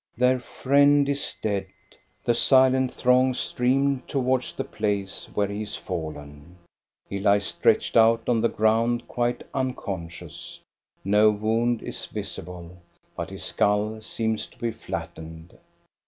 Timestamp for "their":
0.17-0.39